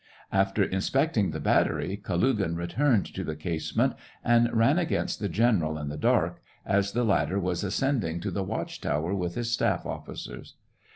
[0.31, 3.93] After inspecting the battery, Kalugin returned to the casemate,
[4.23, 8.41] and ran against the general in the dark, as the latter was ascending to the
[8.43, 10.55] watch tower with his staff officers.